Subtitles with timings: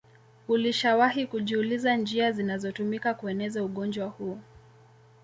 [0.47, 4.39] ulishawahi kujiuliza njia zinazotumika kueneza ugonjwa huu